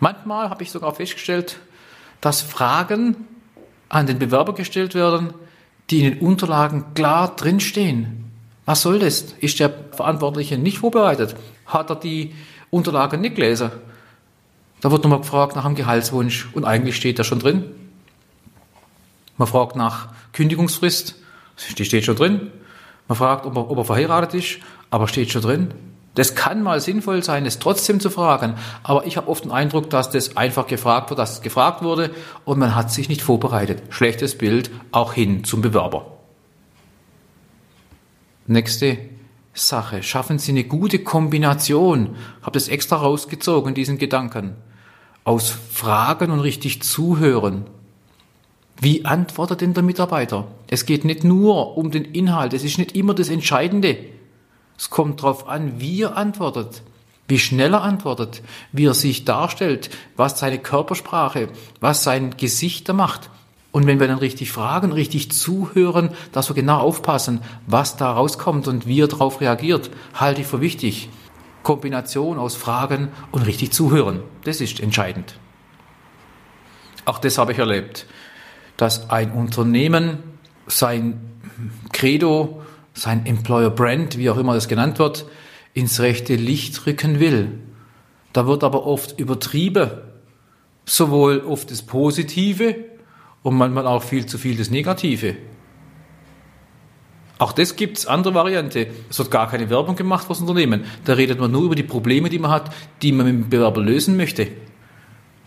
Manchmal 0.00 0.50
habe 0.50 0.62
ich 0.62 0.70
sogar 0.70 0.94
festgestellt, 0.94 1.60
dass 2.20 2.40
Fragen 2.40 3.16
an 3.88 4.06
den 4.06 4.18
Bewerber 4.18 4.54
gestellt 4.54 4.94
werden, 4.94 5.32
die 5.90 6.04
in 6.04 6.12
den 6.12 6.26
Unterlagen 6.26 6.94
klar 6.94 7.36
drinstehen. 7.36 8.30
Was 8.64 8.82
soll 8.82 8.98
das? 8.98 9.34
Ist 9.40 9.60
der 9.60 9.72
Verantwortliche 9.92 10.56
nicht 10.56 10.78
vorbereitet? 10.78 11.36
Hat 11.66 11.90
er 11.90 11.96
die 11.96 12.32
Unterlagen 12.70 13.20
nicht 13.20 13.36
gelesen? 13.36 13.70
Da 14.80 14.90
wird 14.90 15.04
nochmal 15.04 15.20
gefragt 15.20 15.56
nach 15.56 15.64
dem 15.64 15.74
Gehaltswunsch 15.74 16.48
und 16.54 16.64
eigentlich 16.64 16.96
steht 16.96 17.18
da 17.18 17.24
schon 17.24 17.38
drin. 17.38 17.64
Man 19.42 19.48
fragt 19.48 19.74
nach 19.74 20.06
Kündigungsfrist, 20.34 21.16
die 21.76 21.84
steht 21.84 22.04
schon 22.04 22.14
drin. 22.14 22.52
Man 23.08 23.18
fragt, 23.18 23.44
ob 23.44 23.56
er, 23.56 23.70
ob 23.72 23.76
er 23.76 23.84
verheiratet 23.84 24.34
ist, 24.34 24.58
aber 24.88 25.08
steht 25.08 25.32
schon 25.32 25.42
drin. 25.42 25.74
Das 26.14 26.36
kann 26.36 26.62
mal 26.62 26.80
sinnvoll 26.80 27.24
sein, 27.24 27.44
es 27.44 27.58
trotzdem 27.58 27.98
zu 27.98 28.08
fragen. 28.08 28.54
Aber 28.84 29.04
ich 29.04 29.16
habe 29.16 29.26
oft 29.26 29.42
den 29.42 29.50
Eindruck, 29.50 29.90
dass 29.90 30.10
das 30.10 30.36
einfach 30.36 30.68
gefragt 30.68 31.10
wird, 31.10 31.18
dass 31.18 31.32
es 31.32 31.42
gefragt 31.42 31.82
wurde 31.82 32.12
und 32.44 32.60
man 32.60 32.76
hat 32.76 32.92
sich 32.92 33.08
nicht 33.08 33.20
vorbereitet. 33.20 33.82
Schlechtes 33.90 34.38
Bild 34.38 34.70
auch 34.92 35.12
hin 35.12 35.42
zum 35.42 35.60
Bewerber. 35.60 36.18
Nächste 38.46 38.96
Sache. 39.54 40.04
Schaffen 40.04 40.38
Sie 40.38 40.52
eine 40.52 40.62
gute 40.62 41.00
Kombination. 41.00 42.14
Habe 42.42 42.52
das 42.52 42.68
extra 42.68 42.94
rausgezogen, 42.94 43.74
diesen 43.74 43.98
Gedanken. 43.98 44.54
Aus 45.24 45.50
Fragen 45.50 46.30
und 46.30 46.38
richtig 46.38 46.80
zuhören. 46.84 47.64
Wie 48.82 49.04
antwortet 49.04 49.60
denn 49.60 49.74
der 49.74 49.84
Mitarbeiter? 49.84 50.48
Es 50.66 50.86
geht 50.86 51.04
nicht 51.04 51.22
nur 51.22 51.76
um 51.76 51.92
den 51.92 52.04
Inhalt, 52.04 52.52
es 52.52 52.64
ist 52.64 52.78
nicht 52.78 52.96
immer 52.96 53.14
das 53.14 53.28
Entscheidende. 53.28 53.96
Es 54.76 54.90
kommt 54.90 55.20
darauf 55.20 55.46
an, 55.46 55.80
wie 55.80 56.02
er 56.02 56.16
antwortet, 56.16 56.82
wie 57.28 57.38
schnell 57.38 57.74
er 57.74 57.82
antwortet, 57.82 58.42
wie 58.72 58.86
er 58.86 58.94
sich 58.94 59.24
darstellt, 59.24 59.90
was 60.16 60.40
seine 60.40 60.58
Körpersprache, 60.58 61.50
was 61.78 62.02
sein 62.02 62.36
Gesicht 62.36 62.88
da 62.88 62.92
macht. 62.92 63.30
Und 63.70 63.86
wenn 63.86 64.00
wir 64.00 64.08
dann 64.08 64.18
richtig 64.18 64.50
fragen, 64.50 64.90
richtig 64.90 65.30
zuhören, 65.30 66.10
dass 66.32 66.50
wir 66.50 66.56
genau 66.56 66.80
aufpassen, 66.80 67.40
was 67.68 67.96
da 67.96 68.10
rauskommt 68.10 68.66
und 68.66 68.88
wie 68.88 69.00
er 69.00 69.06
darauf 69.06 69.40
reagiert, 69.40 69.90
halte 70.14 70.40
ich 70.40 70.48
für 70.48 70.60
wichtig. 70.60 71.08
Kombination 71.62 72.36
aus 72.36 72.56
Fragen 72.56 73.10
und 73.30 73.46
richtig 73.46 73.70
zuhören, 73.70 74.24
das 74.42 74.60
ist 74.60 74.80
entscheidend. 74.80 75.38
Auch 77.04 77.18
das 77.18 77.38
habe 77.38 77.52
ich 77.52 77.58
erlebt, 77.58 78.06
dass 78.82 79.10
ein 79.10 79.30
Unternehmen 79.30 80.18
sein 80.66 81.20
Credo, 81.92 82.62
sein 82.94 83.26
Employer 83.26 83.70
Brand, 83.70 84.18
wie 84.18 84.28
auch 84.28 84.36
immer 84.36 84.54
das 84.54 84.66
genannt 84.66 84.98
wird, 84.98 85.24
ins 85.72 86.00
rechte 86.00 86.34
Licht 86.34 86.84
rücken 86.84 87.20
will. 87.20 87.60
Da 88.32 88.48
wird 88.48 88.64
aber 88.64 88.84
oft 88.84 89.20
übertrieben, 89.20 89.88
sowohl 90.84 91.44
oft 91.46 91.70
das 91.70 91.82
Positive 91.82 92.74
und 93.44 93.54
manchmal 93.54 93.86
auch 93.86 94.02
viel 94.02 94.26
zu 94.26 94.36
viel 94.36 94.56
das 94.56 94.70
Negative. 94.70 95.36
Auch 97.38 97.52
das 97.52 97.76
gibt's 97.76 98.04
andere 98.06 98.34
Variante. 98.34 98.88
Es 99.08 99.16
wird 99.16 99.30
gar 99.30 99.48
keine 99.48 99.70
Werbung 99.70 99.94
gemacht 99.94 100.26
fürs 100.26 100.40
Unternehmen. 100.40 100.86
Da 101.04 101.12
redet 101.12 101.38
man 101.38 101.52
nur 101.52 101.62
über 101.62 101.76
die 101.76 101.84
Probleme, 101.84 102.30
die 102.30 102.40
man 102.40 102.50
hat, 102.50 102.74
die 103.00 103.12
man 103.12 103.26
mit 103.26 103.34
dem 103.34 103.48
Bewerber 103.48 103.80
lösen 103.80 104.16
möchte. 104.16 104.48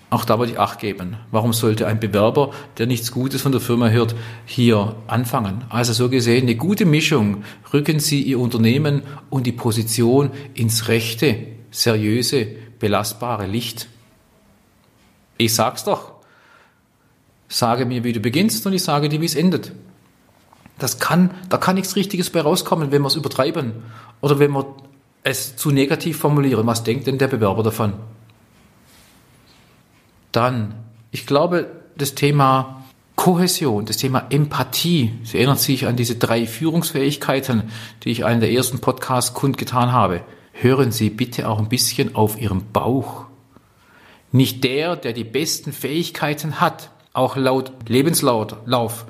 Auch 0.09 0.23
da 0.23 0.37
würde 0.39 0.51
ich 0.51 0.59
Acht 0.59 0.79
geben. 0.79 1.17
Warum 1.31 1.51
sollte 1.51 1.87
ein 1.87 1.99
Bewerber, 1.99 2.51
der 2.77 2.85
nichts 2.85 3.11
Gutes 3.11 3.41
von 3.41 3.51
der 3.51 3.61
Firma 3.61 3.89
hört, 3.89 4.15
hier 4.45 4.95
anfangen? 5.07 5.63
Also 5.69 5.93
so 5.93 6.09
gesehen 6.09 6.43
eine 6.43 6.55
gute 6.55 6.85
Mischung. 6.85 7.43
Rücken 7.73 7.99
Sie 7.99 8.21
Ihr 8.21 8.39
Unternehmen 8.39 9.01
und 9.29 9.47
die 9.47 9.51
Position 9.51 10.31
ins 10.53 10.87
rechte, 10.87 11.37
seriöse, 11.71 12.47
belastbare 12.79 13.47
Licht. 13.47 13.87
Ich 15.37 15.53
sag's 15.53 15.83
doch. 15.83 16.13
Sage 17.47 17.85
mir, 17.85 18.03
wie 18.03 18.13
du 18.13 18.19
beginnst 18.19 18.65
und 18.65 18.73
ich 18.73 18.83
sage 18.83 19.09
dir, 19.09 19.21
wie 19.21 19.25
es 19.25 19.35
endet. 19.35 19.71
Das 20.77 20.99
kann, 20.99 21.31
da 21.49 21.57
kann 21.57 21.75
nichts 21.75 21.95
Richtiges 21.95 22.29
bei 22.29 22.41
rauskommen, 22.41 22.91
wenn 22.91 23.01
wir 23.01 23.07
es 23.07 23.15
übertreiben 23.15 23.73
oder 24.21 24.39
wenn 24.39 24.51
wir 24.51 24.75
es 25.23 25.55
zu 25.55 25.71
negativ 25.71 26.17
formulieren. 26.17 26.67
Was 26.67 26.83
denkt 26.83 27.07
denn 27.07 27.17
der 27.17 27.27
Bewerber 27.27 27.63
davon? 27.63 27.93
Dann, 30.35 30.73
ich 31.11 31.25
glaube, 31.25 31.71
das 31.97 32.13
Thema 32.13 32.83
Kohäsion, 33.15 33.85
das 33.85 33.95
Thema 33.95 34.27
Empathie, 34.29 35.13
Sie 35.23 35.37
erinnern 35.37 35.55
sich 35.55 35.87
an 35.87 35.95
diese 35.95 36.15
drei 36.15 36.45
Führungsfähigkeiten, 36.45 37.71
die 38.03 38.11
ich 38.11 38.19
in 38.19 38.41
der 38.41 38.51
ersten 38.51 38.79
Podcast 38.79 39.33
kundgetan 39.33 39.93
habe. 39.93 40.23
Hören 40.51 40.91
Sie 40.91 41.09
bitte 41.09 41.47
auch 41.47 41.57
ein 41.57 41.69
bisschen 41.69 42.15
auf 42.15 42.37
Ihren 42.41 42.69
Bauch. 42.73 43.27
Nicht 44.33 44.65
der, 44.65 44.97
der 44.97 45.13
die 45.13 45.23
besten 45.23 45.71
Fähigkeiten 45.71 46.59
hat, 46.59 46.89
auch 47.13 47.37
laut 47.37 47.71
Lebenslauf, 47.87 49.05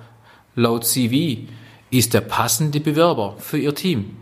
laut 0.54 0.86
CV, 0.86 1.48
ist 1.90 2.14
der 2.14 2.22
passende 2.22 2.80
Bewerber 2.80 3.34
für 3.40 3.58
Ihr 3.58 3.74
Team. 3.74 4.18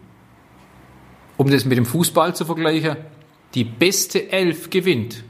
Um 1.35 1.51
das 1.51 1.65
mit 1.65 1.77
dem 1.77 1.85
Fußball 1.85 2.33
zu 2.33 2.45
vergleichen, 2.45 2.95
die 3.55 3.65
beste 3.65 4.31
Elf 4.31 4.69
gewinnt 4.69 5.25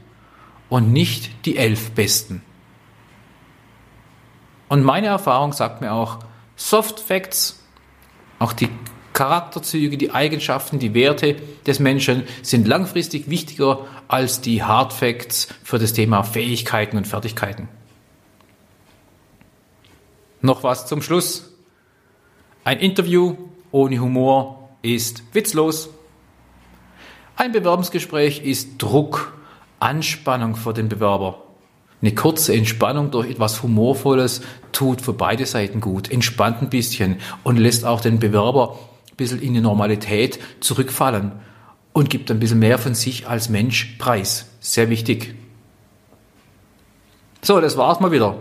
und 0.68 0.92
nicht 0.92 1.46
die 1.46 1.56
elf 1.56 1.92
Besten. 1.92 2.42
Und 4.68 4.82
meine 4.82 5.08
Erfahrung 5.08 5.52
sagt 5.52 5.80
mir 5.80 5.92
auch, 5.92 6.18
Soft 6.56 7.00
Facts, 7.00 7.60
auch 8.38 8.52
die 8.52 8.68
Charakterzüge, 9.12 9.96
die 9.96 10.10
Eigenschaften, 10.10 10.78
die 10.78 10.94
Werte 10.94 11.36
des 11.66 11.78
Menschen 11.78 12.24
sind 12.42 12.66
langfristig 12.66 13.30
wichtiger 13.30 13.86
als 14.08 14.40
die 14.40 14.62
Hard 14.62 14.92
Facts 14.92 15.48
für 15.62 15.78
das 15.78 15.92
Thema 15.92 16.22
Fähigkeiten 16.24 16.96
und 16.96 17.06
Fertigkeiten. 17.06 17.68
Noch 20.40 20.62
was 20.62 20.86
zum 20.86 21.00
Schluss. 21.00 21.52
Ein 22.64 22.80
Interview 22.80 23.36
ohne 23.70 23.98
Humor 24.00 24.68
ist 24.82 25.22
witzlos. 25.32 25.90
Ein 27.36 27.52
Bewerbungsgespräch 27.52 28.44
ist 28.44 28.78
Druck, 28.78 29.32
Anspannung 29.84 30.56
für 30.56 30.72
den 30.72 30.88
Bewerber. 30.88 31.42
Eine 32.00 32.14
kurze 32.14 32.54
Entspannung 32.54 33.10
durch 33.10 33.28
etwas 33.28 33.62
Humorvolles 33.62 34.40
tut 34.72 35.02
für 35.02 35.12
beide 35.12 35.44
Seiten 35.44 35.82
gut, 35.82 36.10
entspannt 36.10 36.62
ein 36.62 36.70
bisschen 36.70 37.18
und 37.42 37.58
lässt 37.58 37.84
auch 37.84 38.00
den 38.00 38.18
Bewerber 38.18 38.78
ein 39.10 39.16
bisschen 39.16 39.42
in 39.42 39.52
die 39.52 39.60
Normalität 39.60 40.38
zurückfallen 40.60 41.32
und 41.92 42.08
gibt 42.08 42.30
ein 42.30 42.40
bisschen 42.40 42.60
mehr 42.60 42.78
von 42.78 42.94
sich 42.94 43.28
als 43.28 43.50
Mensch 43.50 43.96
preis. 43.98 44.48
Sehr 44.58 44.88
wichtig. 44.88 45.34
So, 47.42 47.60
das 47.60 47.76
war's 47.76 48.00
mal 48.00 48.10
wieder. 48.10 48.36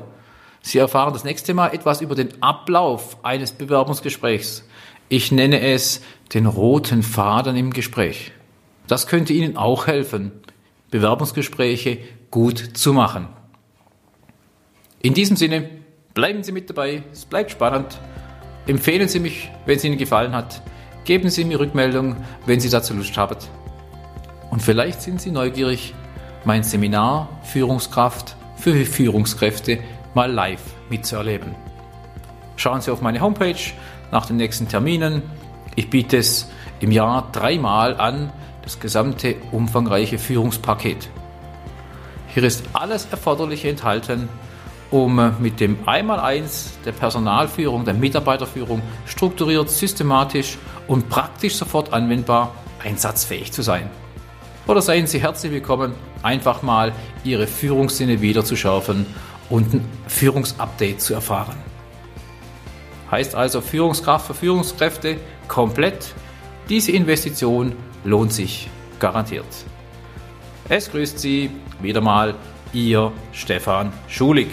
Sie 0.62 0.78
erfahren 0.78 1.12
das 1.12 1.26
nächste 1.26 1.54
Mal 1.54 1.74
etwas 1.74 2.00
über 2.00 2.16
den 2.16 2.42
Ablauf 2.42 3.18
eines 3.22 3.52
Bewerbungsgesprächs. 3.52 4.64
Ich 5.10 5.34
nenne 5.34 5.60
es 5.60 6.02
den 6.34 6.46
roten 6.46 7.04
Faden 7.04 7.58
im 7.58 7.74
Gespräch. 7.74 8.32
Das 8.88 9.08
könnte 9.08 9.34
Ihnen 9.34 9.58
auch 9.58 9.88
helfen, 9.88 10.32
Bewerbungsgespräche 10.94 11.98
gut 12.30 12.78
zu 12.78 12.94
machen. 12.94 13.28
In 15.02 15.16
diesem 15.16 15.36
Sinne, 15.36 15.68
bleiben 16.14 16.44
Sie 16.44 16.52
mit 16.52 16.70
dabei, 16.70 17.02
es 17.12 17.26
bleibt 17.26 17.50
spannend. 17.50 18.00
Empfehlen 18.68 19.08
Sie 19.10 19.20
mich, 19.20 19.50
wenn 19.66 19.78
es 19.78 19.84
Ihnen 19.84 19.98
gefallen 19.98 20.34
hat. 20.34 20.62
Geben 21.04 21.32
Sie 21.32 21.46
mir 21.46 21.60
Rückmeldung, 21.60 22.18
wenn 22.46 22.60
Sie 22.60 22.70
dazu 22.70 22.94
Lust 22.94 23.18
haben. 23.18 23.38
Und 24.52 24.62
vielleicht 24.62 25.02
sind 25.02 25.20
Sie 25.20 25.32
neugierig, 25.32 25.96
mein 26.46 26.62
Seminar 26.62 27.28
Führungskraft 27.42 28.36
für 28.56 28.86
Führungskräfte 28.86 29.80
mal 30.14 30.32
live 30.32 30.62
mitzuerleben. 30.92 31.56
Schauen 32.56 32.82
Sie 32.82 32.92
auf 32.92 33.02
meine 33.02 33.20
Homepage 33.20 33.56
nach 34.12 34.28
den 34.28 34.38
nächsten 34.38 34.68
Terminen. 34.68 35.24
Ich 35.76 35.90
biete 35.90 36.18
es 36.18 36.52
im 36.82 36.92
Jahr 36.92 37.32
dreimal 37.32 38.00
an, 38.00 38.32
das 38.64 38.80
gesamte 38.80 39.36
umfangreiche 39.52 40.18
Führungspaket. 40.18 41.10
Hier 42.34 42.44
ist 42.44 42.64
alles 42.74 43.08
Erforderliche 43.12 43.70
enthalten, 43.70 44.28
um 44.90 45.36
mit 45.40 45.60
dem 45.60 45.78
Einmaleins 45.86 46.74
der 46.86 46.92
Personalführung, 46.92 47.86
der 47.86 47.94
Mitarbeiterführung 47.94 48.82
strukturiert, 49.06 49.70
systematisch 49.70 50.58
und 50.88 51.10
praktisch 51.10 51.56
sofort 51.56 51.94
anwendbar 51.94 52.54
einsatzfähig 52.84 53.52
zu 53.52 53.62
sein. 53.62 53.90
Oder 54.66 54.82
seien 54.82 55.08
Sie 55.08 55.20
herzlich 55.20 55.52
willkommen, 55.52 55.94
einfach 56.22 56.62
mal 56.62 56.94
Ihre 57.24 57.48
Führungssinne 57.48 58.22
wieder 58.22 58.46
zu 58.46 58.56
schärfen 58.56 59.06
und 59.50 59.74
ein 59.74 59.86
Führungsupdate 60.08 61.02
zu 61.02 61.14
erfahren. 61.14 61.58
Heißt 63.12 63.36
also 63.36 63.62
Führungskraft 63.62 64.28
für 64.28 64.34
Führungskräfte 64.34 65.18
komplett. 65.48 66.14
Diese 66.70 66.92
Investition 66.92 67.76
lohnt 68.04 68.34
sich 68.34 68.70
garantiert. 69.00 69.46
Es 70.70 70.90
grüßt 70.92 71.20
Sie 71.20 71.50
wieder 71.82 72.02
mal 72.02 72.36
Ihr 72.74 73.12
Stefan 73.34 73.92
Schulig. 74.08 74.50